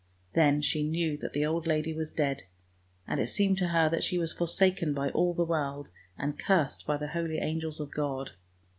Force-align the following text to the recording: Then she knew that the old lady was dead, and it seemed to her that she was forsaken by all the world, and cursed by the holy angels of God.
Then 0.33 0.63
she 0.63 0.81
knew 0.81 1.15
that 1.17 1.33
the 1.33 1.45
old 1.45 1.67
lady 1.67 1.93
was 1.93 2.09
dead, 2.09 2.45
and 3.07 3.19
it 3.19 3.27
seemed 3.27 3.59
to 3.59 3.67
her 3.67 3.87
that 3.89 4.03
she 4.03 4.17
was 4.17 4.33
forsaken 4.33 4.95
by 4.95 5.11
all 5.11 5.35
the 5.35 5.45
world, 5.45 5.91
and 6.17 6.39
cursed 6.39 6.87
by 6.87 6.97
the 6.97 7.09
holy 7.09 7.37
angels 7.37 7.79
of 7.79 7.91
God. 7.93 8.31